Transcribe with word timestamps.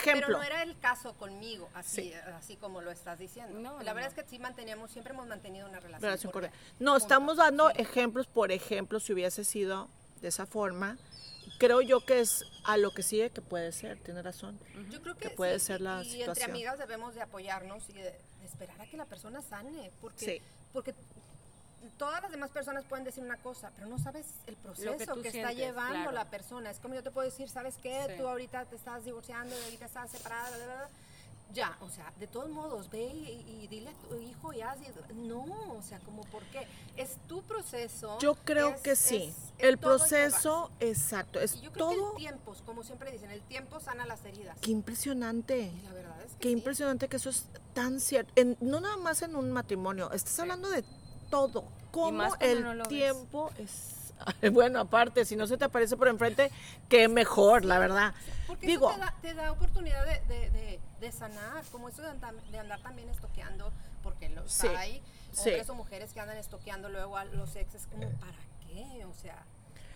ejemplo. 0.00 0.26
Pero 0.26 0.38
no 0.38 0.44
era 0.44 0.62
el 0.62 0.78
caso 0.78 1.14
conmigo, 1.14 1.68
así, 1.74 2.12
así 2.34 2.56
como 2.56 2.80
lo 2.80 2.90
estás 2.90 3.18
diciendo. 3.18 3.78
la 3.82 3.92
verdad 3.92 4.10
es 4.10 4.14
que 4.14 4.28
sí 4.28 4.38
manteníamos, 4.38 4.90
siempre 4.90 5.12
hemos 5.12 5.26
mantenido 5.26 5.68
una 5.68 5.80
relación. 5.80 6.32
cordial. 6.32 6.52
No, 6.78 6.96
estamos 6.96 7.36
dando 7.36 7.70
ejemplos, 7.70 8.26
por 8.26 8.52
ejemplo, 8.52 9.00
si 9.00 9.12
hubiese 9.12 9.44
sido 9.44 9.88
de 10.20 10.28
esa 10.28 10.46
forma, 10.46 10.98
creo 11.58 11.80
yo 11.80 12.04
que 12.04 12.20
es 12.20 12.44
a 12.64 12.76
lo 12.76 12.90
que 12.90 13.02
sigue 13.02 13.30
que 13.30 13.42
puede 13.42 13.72
ser, 13.72 13.98
tiene 13.98 14.22
razón. 14.22 14.58
Yo 14.90 15.00
creo 15.02 15.16
que, 15.16 15.30
puede 15.30 15.58
ser 15.58 15.80
la 15.80 16.02
y 16.02 16.22
entre 16.22 16.44
amigas 16.44 16.78
debemos 16.78 17.14
de 17.14 17.22
apoyarnos 17.22 17.88
y 17.88 17.94
de, 17.94 18.18
esperar 18.44 18.80
a 18.80 18.86
que 18.86 18.96
la 18.96 19.04
persona 19.04 19.42
sane, 19.42 19.92
porque, 20.00 20.42
porque 20.72 20.94
todas 21.96 22.22
las 22.22 22.30
demás 22.30 22.50
personas 22.50 22.84
pueden 22.84 23.04
decir 23.04 23.22
una 23.24 23.36
cosa, 23.36 23.70
pero 23.74 23.86
no 23.88 23.98
sabes 23.98 24.26
el 24.46 24.56
proceso 24.56 25.22
que, 25.22 25.28
está 25.28 25.52
llevando 25.52 26.12
la 26.12 26.26
persona. 26.26 26.70
Es 26.70 26.78
como 26.78 26.94
yo 26.94 27.02
te 27.02 27.10
puedo 27.10 27.28
decir, 27.28 27.48
¿sabes 27.48 27.76
qué? 27.82 28.14
Tú 28.18 28.26
ahorita 28.26 28.64
te 28.66 28.76
estás 28.76 29.04
divorciando, 29.04 29.54
ahorita 29.64 29.86
estás 29.86 30.10
separada, 30.10 30.56
bla, 30.56 30.66
bla, 30.66 30.88
ya, 31.52 31.76
o 31.80 31.88
sea, 31.88 32.12
de 32.18 32.26
todos 32.26 32.48
modos, 32.48 32.90
ve 32.90 33.04
y, 33.04 33.66
dile 33.68 33.90
a 33.90 34.08
tu 34.08 34.16
hijo 34.20 34.52
y 34.52 34.60
haz, 34.60 34.78
no, 35.14 35.44
o 35.76 35.82
sea, 35.82 35.98
como 36.00 36.22
por 36.24 36.42
qué, 36.44 36.66
es 36.96 37.16
tu 37.28 37.42
proceso. 37.42 38.18
Yo 38.20 38.34
creo 38.36 38.80
que 38.82 38.94
sí, 38.94 39.34
el 39.58 39.78
proceso, 39.78 40.70
exacto, 40.80 41.40
es 41.40 41.60
yo 41.60 41.72
creo 41.72 41.90
todo. 41.90 42.14
Que 42.14 42.22
el 42.22 42.28
tiempo, 42.28 42.54
como 42.64 42.84
siempre 42.84 43.10
dicen, 43.10 43.30
el 43.30 43.42
tiempo 43.42 43.80
sana 43.80 44.06
las 44.06 44.24
heridas. 44.24 44.56
Qué 44.60 44.70
impresionante. 44.70 45.72
la 45.84 45.92
verdad 45.92 46.22
es 46.22 46.32
que 46.32 46.38
Qué 46.38 46.50
impresionante 46.50 47.08
que 47.08 47.16
eso 47.16 47.30
es 47.30 47.46
tan 47.74 48.00
cierto, 48.00 48.32
no 48.60 48.80
nada 48.80 48.96
más 48.96 49.22
en 49.22 49.34
un 49.34 49.50
matrimonio, 49.50 50.12
estás 50.12 50.38
hablando 50.38 50.70
de 50.70 50.84
todo, 51.30 51.64
cómo 51.90 52.34
el 52.40 52.82
tiempo 52.88 53.50
es 53.58 54.00
bueno, 54.52 54.80
aparte, 54.80 55.24
si 55.24 55.36
no 55.36 55.46
se 55.46 55.56
te 55.56 55.64
aparece 55.64 55.96
por 55.96 56.08
enfrente, 56.08 56.50
qué 56.88 57.08
mejor, 57.08 57.64
la 57.64 57.78
verdad. 57.78 58.14
Porque 58.46 58.66
Digo, 58.66 58.90
eso 58.90 59.00
te, 59.22 59.34
da, 59.34 59.52
oportunidad 59.52 60.04
de, 60.04 61.12
sanar, 61.12 61.64
como 61.70 61.88
eso 61.88 62.02
de 62.02 62.08
andar, 62.08 62.80
también 62.82 63.08
estoqueando, 63.08 63.72
porque 64.02 64.28
los 64.28 64.62
hay 64.64 65.02
hombres 65.36 65.70
o 65.70 65.74
mujeres 65.74 66.12
que 66.12 66.20
andan 66.20 66.36
estoqueando 66.36 66.88
luego 66.88 67.16
a 67.16 67.24
los 67.24 67.56
exes, 67.56 67.86
como 67.86 68.08
para 68.18 68.38
qué, 68.66 69.04
o 69.04 69.14
sea... 69.14 69.44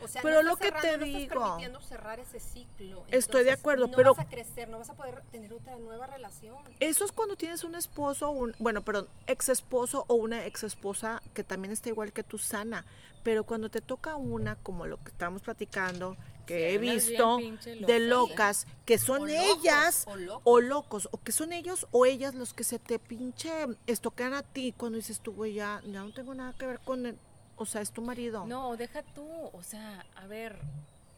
O 0.01 0.09
sea, 0.09 0.23
pero 0.23 0.43
no 0.43 0.51
lo 0.51 0.57
que 0.57 0.73
te 0.73 0.99
no 0.99 1.05
digo, 1.05 1.41
permitiendo 1.41 1.81
cerrar 1.81 2.21
ese 2.21 2.41
ciclo. 2.41 3.05
estoy 3.11 3.45
de 3.45 3.53
acuerdo, 3.53 3.87
no 3.87 3.97
pero 3.97 4.15
vas 4.15 4.27
a 4.27 4.29
crecer, 4.29 4.69
no 4.69 4.79
vas 4.79 4.91
a 4.91 4.95
poder 4.95 5.23
tener 5.31 5.53
otra 5.53 5.77
nueva 5.77 6.07
relación. 6.07 6.57
Eso 6.81 7.05
es 7.05 7.13
cuando 7.13 7.37
tienes 7.37 7.65
un 7.65 7.75
esposo, 7.75 8.31
un, 8.31 8.55
bueno, 8.59 8.83
perdón, 8.83 9.09
ex 9.27 9.49
esposo 9.49 10.05
o 10.09 10.15
una 10.15 10.45
ex 10.47 10.63
esposa 10.65 11.23
que 11.33 11.45
también 11.45 11.73
está 11.73 11.89
igual 11.89 12.13
que 12.13 12.23
tú 12.23 12.39
sana, 12.39 12.85
pero 13.23 13.45
cuando 13.45 13.71
te 13.71 13.81
toca 13.81 14.17
una 14.17 14.57
como 14.57 14.87
lo 14.87 14.99
que 14.99 15.09
estamos 15.09 15.43
platicando, 15.43 16.17
que 16.47 16.75
he 16.75 16.79
visto 16.79 17.39
de 17.65 18.01
locas, 18.01 18.67
que 18.85 18.99
son 18.99 19.29
ellas 19.31 20.07
o 20.45 20.61
locos. 20.61 21.09
o 21.11 21.19
que 21.19 21.33
son 21.33 21.53
ellos 21.53 21.87
o 21.91 22.07
ellas 22.07 22.35
los 22.35 22.53
que 22.53 22.65
se 22.65 22.79
te 22.79 22.99
pinche 22.99 23.51
estoquean 23.87 24.35
a 24.35 24.43
ti 24.43 24.75
cuando 24.77 24.97
dices 24.97 25.21
tú, 25.21 25.33
güey, 25.33 25.55
ya, 25.55 25.81
ya 25.87 26.03
no 26.03 26.13
tengo 26.13 26.35
nada 26.35 26.55
que 26.59 26.67
ver 26.67 26.81
con 26.81 27.07
él 27.07 27.19
o 27.57 27.67
sea, 27.67 27.81
es 27.81 27.91
tu 27.91 28.03
marido. 28.03 28.47
No, 28.47 28.77
deja 28.77 29.03
tú, 29.03 29.27
o 29.53 29.63
sea, 29.63 30.05
a 30.17 30.27
ver, 30.27 30.59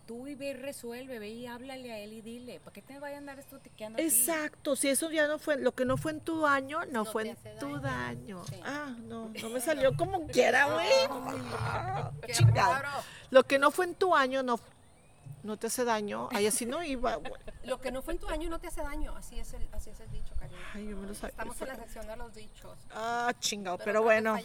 tú 0.07 0.27
y 0.27 0.35
ve 0.35 0.51
y 0.51 0.55
resuelve, 0.55 1.19
ve 1.19 1.29
y 1.29 1.47
háblale 1.47 1.93
a 1.93 1.99
él 1.99 2.13
y 2.13 2.23
dile, 2.23 2.61
¿para 2.61 2.73
qué 2.73 2.83
te 2.83 2.99
vaya 2.99 3.17
a 3.17 3.19
andar 3.19 3.39
estotequeando 3.39 3.99
Exacto, 3.99 4.77
si 4.77 4.89
eso 4.89 5.11
ya 5.11 5.27
no 5.27 5.39
fue, 5.39 5.59
lo 5.59 5.73
que 5.73 5.85
no 5.85 5.97
fue 5.97 6.13
en 6.13 6.21
tu 6.21 6.47
año, 6.47 6.85
no, 6.87 7.05
fue 7.05 7.31
en 7.31 7.59
tu 7.59 7.79
daño. 7.79 8.43
Ah, 8.65 8.95
no, 9.09 9.29
no 9.29 9.51
me 9.51 9.61
salió 9.61 9.97
como 9.97 10.27
quiera, 10.27 10.73
güey. 10.73 10.89
Lo 13.31 13.43
que 13.43 13.59
no 13.59 13.73
fue 13.73 13.87
en 13.87 13.95
tu 13.97 14.15
año, 14.15 14.45
no 14.45 14.61
no 15.47 15.57
te 15.57 15.69
hace 15.69 15.85
daño. 15.85 16.29
Ay, 16.33 16.49
así 16.49 16.67
no 16.67 16.83
iba, 16.83 17.15
güey. 17.17 17.33
Lo 17.65 17.81
que 17.81 17.93
no 17.93 18.03
fue 18.03 18.15
en 18.15 18.21
tu 18.21 18.29
año 18.29 18.51
no 18.51 18.59
te 18.59 18.67
hace 18.67 18.83
daño. 18.83 19.15
Así 19.17 19.39
es 19.39 19.55
el, 19.55 19.67
así 19.73 19.91
es 19.91 20.01
el 20.01 20.11
dicho, 20.11 20.35
cariño. 20.39 20.61
Ay, 20.75 20.89
yo 20.89 20.97
me 20.97 21.07
lo 21.07 21.15
sabía. 21.15 21.31
Estamos 21.31 21.61
en 21.63 21.69
la 21.69 21.77
sección 21.77 22.07
de 22.07 22.17
los 22.17 22.35
dichos. 22.35 22.77
Ah, 22.91 23.33
chingado, 23.39 23.79
pero, 23.79 23.87
pero 23.87 24.03
bueno. 24.03 24.37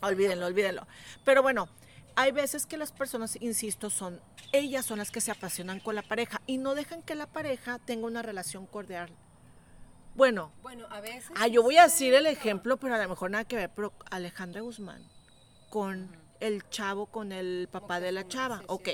Olvídenlo, 0.00 0.46
olvídenlo. 0.46 0.86
Pero 1.24 1.42
bueno, 1.42 1.68
hay 2.16 2.32
veces 2.32 2.66
que 2.66 2.76
las 2.76 2.92
personas, 2.92 3.36
insisto, 3.40 3.90
son 3.90 4.20
ellas 4.52 4.86
son 4.86 4.98
las 4.98 5.10
que 5.10 5.20
se 5.20 5.30
apasionan 5.30 5.80
con 5.80 5.94
la 5.94 6.02
pareja 6.02 6.40
y 6.46 6.58
no 6.58 6.74
dejan 6.74 7.02
que 7.02 7.14
la 7.14 7.26
pareja 7.26 7.78
tenga 7.78 8.06
una 8.06 8.22
relación 8.22 8.66
cordial. 8.66 9.10
Bueno, 10.14 10.52
bueno 10.62 10.86
a 10.90 11.00
veces. 11.00 11.30
Ah, 11.36 11.46
yo 11.46 11.62
voy 11.62 11.76
a 11.76 11.84
decir 11.84 12.14
el 12.14 12.26
ejemplo, 12.26 12.78
pero 12.78 12.94
a 12.94 12.98
lo 12.98 13.08
mejor 13.08 13.30
nada 13.30 13.44
que 13.44 13.56
ver, 13.56 13.70
pero 13.74 13.92
Alejandra 14.10 14.62
Guzmán 14.62 15.02
con 15.68 16.16
el 16.40 16.68
chavo, 16.70 17.06
con 17.06 17.32
el 17.32 17.68
papá 17.70 18.00
de 18.00 18.12
la 18.12 18.26
chava. 18.26 18.62
ok. 18.66 18.88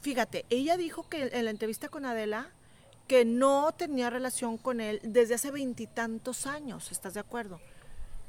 Fíjate, 0.00 0.46
ella 0.50 0.76
dijo 0.76 1.08
que 1.08 1.30
en 1.32 1.44
la 1.44 1.50
entrevista 1.50 1.88
con 1.88 2.06
Adela 2.06 2.52
que 3.08 3.24
no 3.24 3.72
tenía 3.72 4.10
relación 4.10 4.58
con 4.58 4.80
él 4.80 5.00
desde 5.02 5.34
hace 5.34 5.50
veintitantos 5.50 6.46
años, 6.46 6.92
¿estás 6.92 7.14
de 7.14 7.20
acuerdo? 7.20 7.60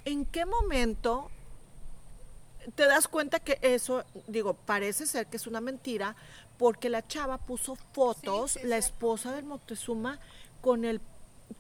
¿En 0.06 0.26
qué 0.26 0.46
momento 0.46 1.30
te 2.76 2.86
das 2.86 3.08
cuenta 3.08 3.40
que 3.40 3.60
eso, 3.62 4.04
digo, 4.28 4.54
parece 4.54 5.06
ser 5.06 5.28
que 5.28 5.38
es 5.38 5.48
una 5.48 5.62
mentira, 5.62 6.16
porque 6.58 6.90
la 6.90 7.06
chava 7.08 7.38
puso 7.38 7.76
fotos, 7.94 8.60
la 8.64 8.78
esposa 8.78 9.34
del 9.34 9.46
Moctezuma, 9.46 10.20
con 10.62 10.86
el 10.86 11.02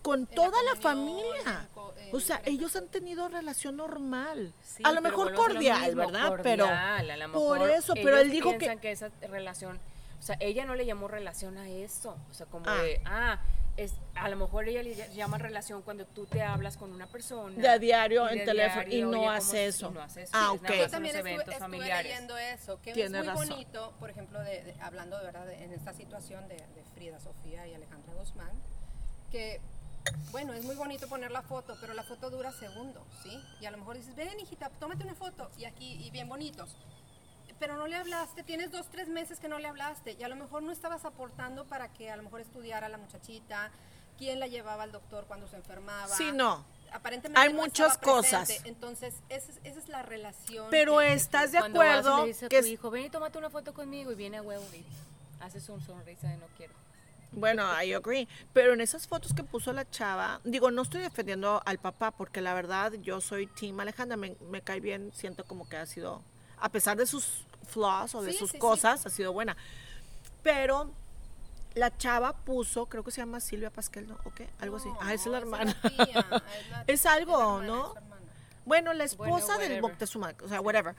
con 0.02 0.28
toda 0.28 0.62
la, 0.64 0.76
familia. 0.76 1.70
o 2.12 2.20
sea, 2.20 2.42
ellos 2.46 2.76
han 2.76 2.88
tenido 2.88 3.30
relación 3.30 3.78
normal. 3.78 4.54
a 4.84 4.92
lo 4.92 5.02
mejor 5.02 5.34
cordial, 5.34 5.96
¿verdad? 5.96 6.40
pero 6.44 6.68
por 7.32 7.70
eso, 7.70 7.94
pero 7.94 8.18
él 8.18 8.30
dijo 8.30 8.58
que 8.58 8.78
que 8.78 8.92
esa 8.92 9.10
relación, 9.22 9.80
o 10.20 10.22
sea, 10.22 10.36
ella 10.42 10.66
no 10.66 10.76
le 10.76 10.86
llamó 10.86 11.08
relación 11.08 11.58
a 11.58 11.70
eso, 11.70 12.18
o 12.30 12.34
sea, 12.34 12.46
como 12.48 12.66
ah. 12.68 12.76
de, 12.82 13.02
ah, 13.06 13.40
es, 13.78 13.94
a 14.16 14.28
lo 14.28 14.36
mejor 14.36 14.68
ella 14.68 14.82
le 14.82 14.96
llama 15.14 15.38
relación 15.38 15.84
cuando 15.84 16.06
tú 16.06 16.26
te 16.26 16.42
hablas 16.42 16.78
con 16.78 16.92
una 16.92 17.06
persona. 17.06 17.56
De 17.56 17.70
a 17.70 17.78
diario 17.78 18.28
en 18.28 18.44
teléfono 18.44 18.88
y 18.90 19.04
no 19.04 19.30
hace 19.30 19.68
eso. 19.68 19.94
Ah, 20.34 20.52
ok. 20.52 20.68
Yo 20.74 20.90
también 20.90 21.16
estuve, 21.16 21.80
leyendo 21.80 22.38
eso, 22.38 22.82
que 22.82 22.92
es 22.92 23.12
muy 23.12 23.28
bonito, 23.28 23.94
por 24.00 24.10
ejemplo, 24.10 24.42
de, 24.42 24.76
hablando 24.82 25.18
de 25.20 25.26
verdad 25.26 25.50
en 25.52 25.72
esta 25.72 25.94
situación 25.94 26.48
de, 26.48 26.58
Frida 26.96 27.20
Sofía 27.20 27.68
y 27.68 27.76
Alejandra 27.76 28.12
Guzmán, 28.16 28.52
que 29.32 29.62
bueno, 30.32 30.54
es 30.54 30.64
muy 30.64 30.76
bonito 30.76 31.08
poner 31.08 31.30
la 31.30 31.44
foto, 31.44 31.78
pero 31.80 31.94
la 31.94 32.02
foto 32.02 32.32
dura 32.32 32.52
segundos, 32.52 33.04
¿sí? 33.22 33.40
Y 33.62 33.68
a 33.68 33.72
lo 33.72 33.78
mejor 33.78 33.98
dices, 33.98 34.16
ven 34.16 34.40
hijita, 34.40 34.72
tómate 34.80 35.04
una 35.04 35.14
foto, 35.14 35.52
y 35.58 35.66
aquí, 35.66 36.04
y 36.04 36.10
bien 36.10 36.28
bonitos 36.28 36.76
pero 37.60 37.76
no 37.76 37.88
le 37.88 37.96
hablaste, 37.96 38.44
tienes 38.44 38.72
dos, 38.72 38.88
tres 38.90 39.10
meses 39.10 39.40
que 39.40 39.48
no 39.48 39.60
le 39.60 39.68
hablaste 39.68 40.16
y 40.20 40.24
a 40.24 40.28
lo 40.28 40.36
mejor 40.36 40.64
no 40.64 40.72
estabas 40.72 41.06
aportando 41.06 41.66
para 41.66 41.92
que 41.94 42.10
a 42.10 42.18
lo 42.18 42.24
mejor 42.24 42.42
estudiara 42.42 42.90
la 42.90 42.98
muchachita, 42.98 43.72
quién 44.18 44.40
la 44.40 44.48
llevaba 44.48 44.84
al 44.84 44.92
doctor 44.92 45.26
cuando 45.28 45.48
se 45.48 45.56
enfermaba. 45.56 46.16
Sí, 46.16 46.32
no. 46.34 46.66
Aparentemente 46.92 47.40
hay 47.40 47.54
muchas 47.54 47.98
cosas. 47.98 48.50
Entonces, 48.66 49.14
esa 49.30 49.52
es, 49.64 49.90
la 49.90 50.04
relación. 50.04 50.68
Pero 50.70 51.02
estás 51.02 51.52
de 51.52 51.58
acuerdo 51.58 52.26
que 52.50 52.62
tu 52.62 52.68
hijo, 52.68 52.90
ven 52.90 53.06
y 53.06 53.10
tómate 53.10 53.38
una 53.38 53.50
foto 53.50 53.74
conmigo 53.74 54.12
y 54.12 54.16
viene 54.16 54.38
a 54.38 54.42
huevo 54.42 54.64
y 54.74 54.86
haces 55.42 55.68
un 55.70 55.82
sonrisa 55.82 56.30
de 56.30 56.38
no 56.38 56.48
quiero. 56.58 56.74
Bueno, 57.32 57.64
I 57.84 57.94
agree. 57.94 58.28
Pero 58.54 58.74
en 58.74 58.82
esas 58.82 59.08
fotos 59.08 59.34
que 59.34 59.44
puso 59.44 59.74
la 59.74 59.90
chava, 59.90 60.40
digo, 60.44 60.72
no 60.72 60.82
estoy 60.82 61.02
defendiendo 61.02 61.62
al 61.66 61.78
papá 61.78 62.12
porque 62.12 62.42
la 62.42 62.54
verdad 62.54 62.94
yo 63.02 63.22
soy 63.22 63.48
Team 63.48 63.80
Alejandra, 63.80 64.18
me, 64.18 64.36
me 64.50 64.62
cae 64.62 64.80
bien, 64.80 65.12
siento 65.14 65.44
como 65.44 65.68
que 65.68 65.78
ha 65.78 65.86
sido, 65.86 66.24
a 66.60 66.70
pesar 66.70 66.98
de 66.98 67.06
sus 67.06 67.46
flaws 67.68 68.16
o 68.16 68.22
de 68.22 68.34
sus 68.34 68.54
cosas, 68.54 69.06
ha 69.06 69.10
sido 69.10 69.34
buena. 69.34 69.56
Pero 70.44 70.92
la 71.76 71.96
chava 71.96 72.34
puso, 72.34 72.88
creo 72.88 73.04
que 73.04 73.12
se 73.12 73.22
llama 73.22 73.40
Silvia 73.40 73.70
Pasquel, 73.70 74.08
¿no? 74.08 74.18
¿O 74.24 74.34
qué? 74.34 74.50
Algo 74.60 74.78
así. 74.78 74.90
Ah, 75.00 75.14
es 75.14 75.26
la 75.26 75.38
hermana. 75.38 75.76
Es, 76.88 77.06
algo, 77.06 77.62
¿no? 77.62 77.94
Bueno, 78.66 78.94
la 78.94 79.04
esposa 79.04 79.58
del 79.58 79.82
Moctezuma, 79.82 80.34
o 80.44 80.48
sea, 80.48 80.62
whatever. 80.62 80.96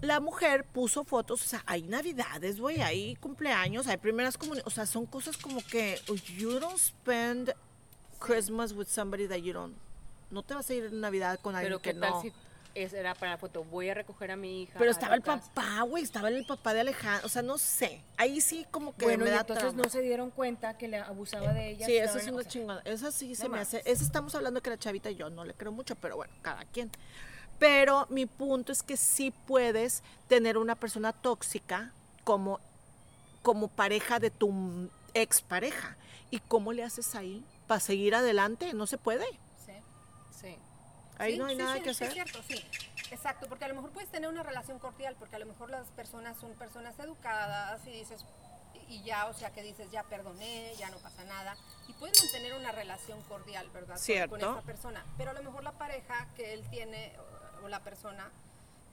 La 0.00 0.20
mujer 0.20 0.64
puso 0.64 1.04
fotos, 1.04 1.42
o 1.42 1.44
sea, 1.44 1.62
hay 1.66 1.82
navidades, 1.82 2.60
güey, 2.60 2.80
hay 2.80 3.16
cumpleaños, 3.16 3.88
hay 3.88 3.96
primeras 3.96 4.38
comunidades, 4.38 4.66
o 4.66 4.70
sea, 4.70 4.86
son 4.86 5.06
cosas 5.06 5.36
como 5.36 5.60
que 5.66 6.00
you 6.36 6.60
don't 6.60 6.78
spend 6.78 7.52
Christmas 8.20 8.72
with 8.72 8.86
somebody 8.86 9.26
that 9.26 9.38
you 9.38 9.52
don't. 9.52 9.76
No 10.30 10.42
te 10.42 10.54
vas 10.54 10.70
a 10.70 10.74
ir 10.74 10.84
en 10.84 11.00
Navidad 11.00 11.40
con 11.40 11.56
alguien 11.56 11.78
que 11.80 11.92
no 11.92 12.22
era 12.74 13.14
para 13.14 13.32
la 13.32 13.38
foto, 13.38 13.64
voy 13.64 13.88
a 13.90 13.94
recoger 13.94 14.30
a 14.30 14.36
mi 14.36 14.62
hija. 14.62 14.78
Pero 14.78 14.90
estaba 14.90 15.14
el 15.14 15.22
papá, 15.22 15.82
güey, 15.82 16.02
estaba 16.02 16.28
el 16.28 16.44
papá 16.46 16.74
de 16.74 16.80
Alejandro, 16.80 17.26
o 17.26 17.28
sea, 17.28 17.42
no 17.42 17.58
sé, 17.58 18.02
ahí 18.16 18.40
sí 18.40 18.66
como 18.70 18.96
que 18.96 19.04
bueno, 19.04 19.24
me 19.24 19.34
entonces 19.34 19.74
no 19.74 19.88
se 19.88 20.00
dieron 20.00 20.30
cuenta 20.30 20.76
que 20.78 20.88
le 20.88 20.98
abusaba 20.98 21.52
de 21.52 21.70
ella. 21.70 21.86
Sí, 21.86 21.96
eso 21.96 22.18
es 22.18 22.28
una 22.28 22.44
chingada, 22.44 22.82
esa 22.84 23.12
sí 23.12 23.34
se 23.34 23.48
me 23.48 23.60
hace, 23.60 23.82
esa 23.84 24.04
estamos 24.04 24.34
hablando 24.34 24.62
que 24.62 24.70
la 24.70 24.78
chavita 24.78 25.10
yo 25.10 25.30
no 25.30 25.44
le 25.44 25.54
creo 25.54 25.72
mucho, 25.72 25.94
pero 25.96 26.16
bueno, 26.16 26.32
cada 26.42 26.64
quien. 26.64 26.90
Pero 27.58 28.06
mi 28.10 28.26
punto 28.26 28.72
es 28.72 28.82
que 28.82 28.96
sí 28.96 29.32
puedes 29.46 30.02
tener 30.26 30.58
una 30.58 30.74
persona 30.74 31.12
tóxica 31.12 31.92
como, 32.24 32.58
como 33.42 33.68
pareja 33.68 34.18
de 34.18 34.30
tu 34.30 34.88
expareja. 35.14 35.96
¿Y 36.30 36.40
cómo 36.40 36.72
le 36.72 36.82
haces 36.82 37.14
ahí? 37.14 37.44
¿Para 37.66 37.78
seguir 37.78 38.14
adelante? 38.14 38.72
No 38.72 38.86
se 38.86 38.98
puede. 38.98 39.26
Sí, 39.64 39.74
sí. 40.40 40.56
Ahí 41.18 41.38
no 41.38 41.46
hay 41.46 41.56
nada 41.56 41.80
que 41.80 41.90
hacer. 41.90 42.08
Es 42.08 42.14
cierto, 42.14 42.42
sí. 42.42 42.64
Exacto, 43.10 43.46
porque 43.48 43.64
a 43.64 43.68
lo 43.68 43.74
mejor 43.74 43.90
puedes 43.90 44.10
tener 44.10 44.28
una 44.28 44.42
relación 44.42 44.78
cordial, 44.78 45.14
porque 45.18 45.36
a 45.36 45.38
lo 45.38 45.46
mejor 45.46 45.70
las 45.70 45.86
personas 45.88 46.38
son 46.38 46.54
personas 46.54 46.98
educadas 46.98 47.80
y 47.86 47.90
dices, 47.90 48.24
y 48.88 49.02
ya, 49.02 49.26
o 49.26 49.34
sea, 49.34 49.50
que 49.50 49.62
dices, 49.62 49.90
ya 49.90 50.02
perdoné, 50.02 50.74
ya 50.76 50.90
no 50.90 50.96
pasa 50.98 51.24
nada, 51.24 51.56
y 51.88 51.92
puedes 51.94 52.22
mantener 52.22 52.54
una 52.54 52.72
relación 52.72 53.22
cordial, 53.22 53.68
¿verdad? 53.70 53.96
Cierto. 53.96 54.30
Con, 54.30 54.40
esa 54.40 54.62
persona. 54.62 55.04
Pero 55.16 55.30
a 55.30 55.34
lo 55.34 55.42
mejor 55.42 55.62
la 55.62 55.72
pareja 55.72 56.28
que 56.36 56.54
él 56.54 56.64
tiene, 56.70 57.12
o 57.62 57.68
la 57.68 57.80
persona, 57.80 58.30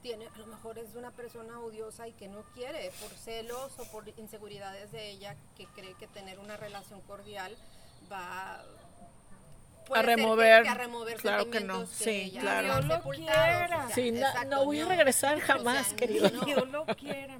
tiene, 0.02 0.26
a 0.28 0.38
lo 0.38 0.46
mejor 0.46 0.78
es 0.78 0.94
una 0.94 1.10
persona 1.10 1.60
odiosa 1.60 2.08
y 2.08 2.12
que 2.12 2.28
no 2.28 2.42
quiere, 2.54 2.90
por 3.00 3.10
celos 3.10 3.78
o 3.78 3.84
por 3.90 4.08
inseguridades 4.18 4.92
de 4.92 5.10
ella, 5.10 5.36
que 5.56 5.66
cree 5.66 5.94
que 5.94 6.06
tener 6.06 6.38
una 6.38 6.56
relación 6.56 7.00
cordial 7.02 7.56
va 8.10 8.64
a 9.94 10.02
remover, 10.02 10.66
a 10.66 10.74
remover 10.74 11.16
claro 11.16 11.50
que 11.50 11.60
no, 11.60 11.86
sí, 11.86 12.36
claro. 12.38 12.82
no 12.82 13.02
quiera. 13.10 13.88
sí, 13.94 14.12
no, 14.48 14.64
voy 14.64 14.80
a 14.80 14.86
regresar 14.86 15.40
jamás, 15.40 15.92
querido. 15.94 16.30
No, 16.30 16.64
lo 16.66 16.86
quiera. 16.96 17.38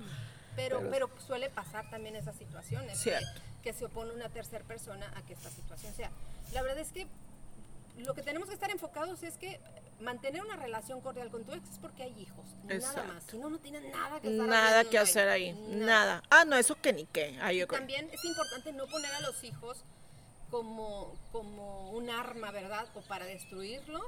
Pero, 0.56 0.82
pero 0.90 1.10
suele 1.26 1.48
pasar 1.48 1.88
también 1.90 2.16
esas 2.16 2.36
situaciones. 2.36 3.00
Que, 3.02 3.18
que, 3.62 3.72
se 3.72 3.86
opone 3.86 4.12
una 4.12 4.28
tercera 4.28 4.64
persona 4.64 5.10
a 5.16 5.22
que 5.22 5.32
esta 5.32 5.48
situación 5.48 5.94
sea. 5.94 6.10
La 6.52 6.62
verdad 6.62 6.80
es 6.80 6.92
que 6.92 7.06
lo 7.98 8.14
que 8.14 8.22
tenemos 8.22 8.48
que 8.48 8.54
estar 8.54 8.70
enfocados 8.70 9.22
es 9.22 9.36
que 9.36 9.60
mantener 10.00 10.42
una 10.42 10.56
relación 10.56 11.00
cordial 11.00 11.30
con 11.30 11.44
tu 11.44 11.52
ex 11.52 11.68
es 11.70 11.78
porque 11.78 12.02
hay 12.02 12.14
hijos, 12.18 12.44
nada 12.64 13.04
más. 13.04 13.24
Si 13.24 13.38
no, 13.38 13.50
no 13.50 13.58
tienen 13.58 13.90
nada 13.90 14.20
que 14.20 14.28
hacer, 14.28 14.48
nada 14.48 14.84
que 14.84 14.98
hacer 14.98 15.28
ahí, 15.28 15.52
nada. 15.52 16.22
Ah, 16.30 16.44
no, 16.44 16.56
eso 16.56 16.74
que 16.74 16.92
ni 16.92 17.06
qué. 17.06 17.38
También 17.70 18.08
es 18.12 18.24
importante 18.24 18.72
no 18.72 18.86
poner 18.86 19.12
a 19.12 19.20
los 19.20 19.42
hijos 19.44 19.84
como, 20.50 21.14
como 21.32 21.90
un 21.90 22.10
arma, 22.10 22.50
¿verdad? 22.50 22.86
O 22.94 23.00
para 23.02 23.24
destruirlo, 23.26 24.00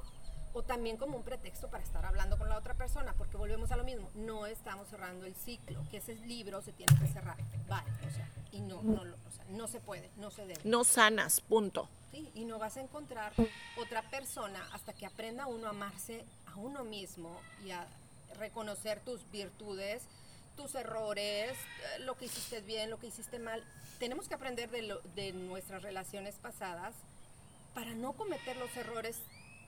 o 0.53 0.62
también 0.62 0.97
como 0.97 1.17
un 1.17 1.23
pretexto 1.23 1.69
para 1.71 1.83
estar 1.83 2.05
hablando 2.05 2.37
con 2.39 2.49
la 2.49 2.56
otra 2.56 2.75
persona, 2.75 3.15
porque 3.17 3.37
volvemos 3.37 3.73
a 3.73 3.77
lo 3.77 3.85
mismo, 3.85 4.11
no 4.15 4.47
estamos 4.47 4.89
cerrando 4.89 5.25
el 5.25 5.35
ciclo, 5.35 5.83
que 5.91 5.99
ese 5.99 6.15
libro 6.15 6.61
se 6.61 6.73
tiene 6.73 6.94
que 6.99 7.06
cerrar, 7.09 7.39
vale, 7.69 7.91
o 8.06 8.11
sea, 8.11 8.29
y 8.50 8.61
no, 8.61 8.83
no, 8.83 9.00
o 9.00 9.31
sea, 9.31 9.44
no 9.49 9.67
se 9.67 9.81
puede, 9.81 10.11
no 10.17 10.31
se 10.31 10.47
debe. 10.47 10.61
No 10.65 10.85
sanas, 10.85 11.41
punto. 11.41 11.89
Sí, 12.11 12.31
y 12.35 12.44
no 12.44 12.59
vas 12.59 12.77
a 12.77 12.83
encontrar 12.83 13.33
otra 13.79 14.03
persona 14.11 14.62
hasta 14.73 14.93
que 14.93 15.06
aprenda 15.06 15.47
uno 15.47 15.69
a 15.69 15.71
amarse 15.71 16.27
a 16.47 16.56
uno 16.56 16.85
mismo 16.85 17.41
y 17.65 17.71
a 17.71 17.87
reconocer 18.39 19.00
tus 19.00 19.31
virtudes, 19.31 20.03
tus 20.56 20.75
errores, 20.75 21.53
eh, 21.53 22.00
lo 22.00 22.17
que 22.17 22.27
hiciste 22.27 22.61
bien, 22.61 22.91
lo 22.91 22.99
que 22.99 23.06
hiciste 23.06 23.39
mal. 23.39 23.65
Tenemos 24.03 24.27
que 24.27 24.35
aprender 24.35 24.69
de, 24.69 24.99
de 25.15 25.33
nuestras 25.33 25.81
relaciones 25.81 26.35
pasadas 26.35 26.93
para 27.73 27.95
no 27.95 28.15
cometer 28.15 28.57
los 28.57 28.77
errores 28.77 29.17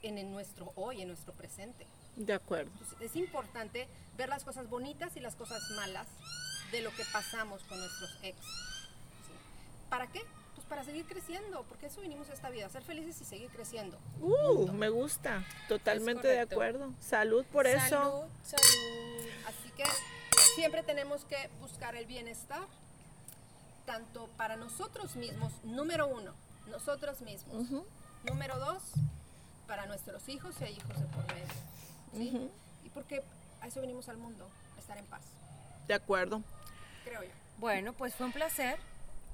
en, 0.03 0.33
nuestro 0.33 0.73
hoy, 0.75 1.03
en 1.03 1.07
nuestro 1.07 1.33
presente. 1.35 1.87
De 2.17 2.33
acuerdo. 2.33 2.73
es 2.99 3.15
importante 3.15 3.87
ver 4.17 4.29
las 4.29 4.43
cosas 4.43 4.69
bonitas 4.69 5.17
y 5.17 5.21
las 5.21 5.37
cosas 5.37 5.63
malas 5.77 6.09
de 6.73 6.83
lo 6.83 6.91
que 6.97 7.05
pasamos 7.13 7.63
con 7.63 7.79
nuestros 7.79 8.11
ex. 8.25 8.37
¿Para 9.89 10.09
qué? 10.09 10.23
Pues 10.57 10.67
para 10.67 10.83
seguir 10.83 11.07
creciendo, 11.07 11.65
porque 11.69 11.87
eso 11.87 12.01
vinimos 12.01 12.29
a 12.29 12.33
esta 12.33 12.51
vida, 12.51 12.69
ser 12.71 12.83
felices 12.83 13.21
y 13.21 13.25
seguir 13.25 13.51
creciendo. 13.51 14.01
Uh, 14.21 14.73
me 14.73 14.89
gusta, 14.89 15.45
totalmente 15.69 16.27
de 16.27 16.41
acuerdo. 16.41 16.93
Salud 16.99 17.45
por 17.53 17.69
eso. 17.69 17.89
Salud, 17.89 18.25
salud. 18.43 19.29
Así 19.47 19.71
que 19.77 19.85
siempre 20.57 20.83
tenemos 20.83 21.25
que 21.25 21.51
buscar 21.61 21.95
el 21.95 22.07
bienestar, 22.07 22.67
tanto 23.87 24.29
para 24.37 24.57
nosotros 24.57 25.17
mismos, 25.17 25.53
número 25.65 26.07
uno, 26.07 26.33
nosotros 26.67 27.21
mismos. 27.21 27.69
Número 28.25 28.59
dos, 28.59 28.83
para 29.67 29.87
nuestros 29.87 30.29
hijos 30.29 30.55
y 30.61 30.65
hay 30.65 30.73
hijos 30.75 30.99
de 31.01 31.07
por 31.07 31.27
medio. 31.33 31.47
¿sí? 32.15 32.51
Y 32.85 32.89
porque 32.91 33.23
a 33.61 33.67
eso 33.67 33.81
venimos 33.81 34.09
al 34.09 34.17
mundo, 34.17 34.49
a 34.77 34.81
estar 34.81 34.97
en 34.97 35.07
paz. 35.07 35.23
De 35.87 35.95
acuerdo. 35.95 36.43
Creo 37.05 37.23
yo. 37.23 37.31
Bueno, 37.59 37.93
pues 37.93 38.15
fue 38.15 38.27
un 38.27 38.33
placer 38.33 38.79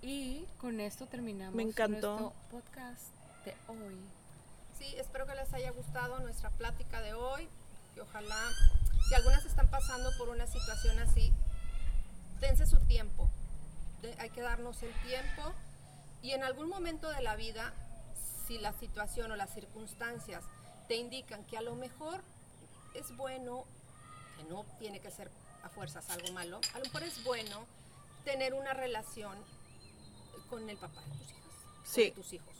y 0.02 0.44
con 0.58 0.80
esto 0.80 1.06
terminamos 1.06 1.54
Me 1.54 1.62
encantó. 1.62 2.18
nuestro 2.18 2.32
podcast 2.50 3.02
de 3.44 3.54
hoy. 3.68 3.96
Sí, 4.78 4.94
espero 4.96 5.26
que 5.26 5.34
les 5.34 5.52
haya 5.52 5.70
gustado 5.70 6.18
nuestra 6.20 6.50
plática 6.50 7.00
de 7.00 7.14
hoy, 7.14 7.48
que 7.94 8.00
ojalá, 8.00 8.48
si 9.08 9.14
algunas 9.14 9.44
están 9.44 9.68
pasando 9.68 10.10
por 10.18 10.30
una 10.30 10.46
situación 10.46 10.98
así, 10.98 11.32
dense 12.40 12.66
su 12.66 12.78
tiempo, 12.80 13.30
hay 14.18 14.30
que 14.30 14.40
darnos 14.40 14.82
el 14.82 14.92
tiempo 15.02 15.52
y 16.22 16.32
en 16.32 16.42
algún 16.42 16.68
momento 16.68 17.10
de 17.10 17.22
la 17.22 17.36
vida 17.36 17.72
si 18.46 18.58
la 18.58 18.72
situación 18.72 19.30
o 19.32 19.36
las 19.36 19.52
circunstancias 19.54 20.44
te 20.88 20.96
indican 20.96 21.44
que 21.44 21.56
a 21.56 21.62
lo 21.62 21.76
mejor 21.76 22.20
es 22.94 23.16
bueno, 23.16 23.64
que 24.36 24.44
no 24.44 24.64
tiene 24.78 25.00
que 25.00 25.10
ser 25.10 25.30
a 25.62 25.68
fuerzas 25.68 26.08
algo 26.10 26.32
malo, 26.32 26.60
a 26.74 26.78
lo 26.78 26.84
mejor 26.84 27.02
es 27.04 27.22
bueno 27.22 27.64
tener 28.24 28.54
una 28.54 28.74
relación 28.74 29.36
con 30.48 30.68
el 30.68 30.76
papá 30.76 31.00
de 31.02 31.10
tus 31.10 31.30
hijas, 31.30 31.54
sí. 31.84 32.02
de 32.02 32.10
tus 32.10 32.32
hijos. 32.32 32.56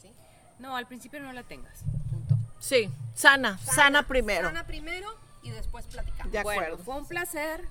¿sí? 0.00 0.10
No, 0.58 0.76
al 0.76 0.86
principio 0.86 1.20
no 1.20 1.32
la 1.32 1.42
tengas. 1.42 1.80
Punto. 2.10 2.36
Sí, 2.60 2.90
sana, 3.14 3.58
sana, 3.58 4.06
primero. 4.06 4.48
Sana 4.48 4.66
primero 4.66 5.16
y 5.44 5.50
después 5.50 5.84
platicamos. 5.86 6.32
De 6.32 6.38
acuerdo. 6.38 6.60
Bueno, 6.60 6.78
fue 6.84 6.96
un 6.96 7.06
placer. 7.06 7.68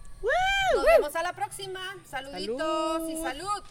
Nos 0.76 0.86
vemos 0.86 1.16
a 1.16 1.24
la 1.24 1.34
próxima. 1.34 1.82
Saluditos 2.10 3.10
y 3.10 3.22
salud. 3.22 3.64